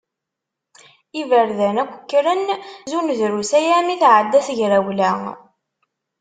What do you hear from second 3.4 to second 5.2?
aya mi tɛedda tegrewla.